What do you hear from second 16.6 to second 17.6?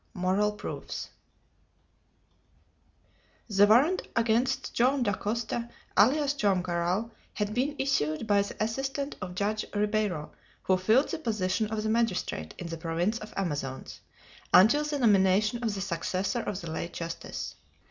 the late justice.